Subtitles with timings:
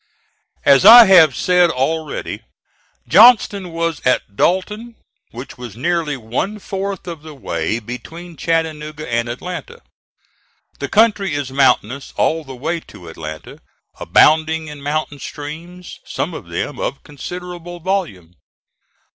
[0.65, 2.41] As I have said already,
[3.07, 4.95] Johnston was at Dalton,
[5.29, 9.79] which was nearly one fourth of the way between Chattanooga and Atlanta.
[10.79, 13.59] The country is mountainous all the way to Atlanta,
[13.99, 18.33] abounding in mountain streams, some of them of considerable volume.